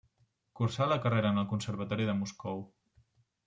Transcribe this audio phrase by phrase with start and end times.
[0.59, 2.69] Cursà la carrera en el Conservatori de Moscou.